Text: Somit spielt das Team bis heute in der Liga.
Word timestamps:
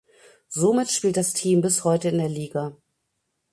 Somit 0.47 0.89
spielt 0.89 1.15
das 1.17 1.33
Team 1.33 1.61
bis 1.61 1.83
heute 1.83 2.09
in 2.09 2.17
der 2.17 2.27
Liga. 2.27 2.75